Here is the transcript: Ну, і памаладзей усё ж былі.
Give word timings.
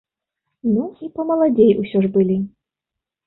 Ну, 0.75 0.85
і 1.07 1.09
памаладзей 1.17 1.75
усё 1.83 1.97
ж 2.05 2.11
былі. 2.15 2.37